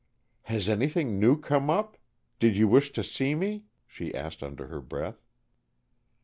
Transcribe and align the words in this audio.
"Has 0.45 0.67
anything 0.67 1.19
new 1.19 1.37
come 1.39 1.69
up? 1.69 1.95
Did 2.39 2.57
you 2.57 2.67
wish 2.67 2.91
to 2.93 3.03
see 3.03 3.35
me?" 3.35 3.65
she 3.85 4.15
asked 4.15 4.41
under 4.41 4.65
her 4.65 4.81
breath. 4.81 5.21